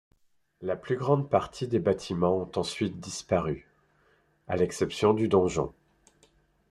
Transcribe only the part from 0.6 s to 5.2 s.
La plus grande partie des bâtiments ont ensuite disparu, à l'exception